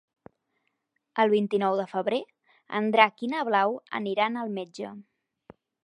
El 1.23 1.31
vint-i-nou 1.33 1.77
de 1.81 1.85
febrer 1.91 2.21
en 2.79 2.91
Drac 2.97 3.25
i 3.29 3.33
na 3.35 3.45
Blau 3.51 3.79
aniran 4.01 4.45
al 4.47 4.55
metge. 4.61 4.97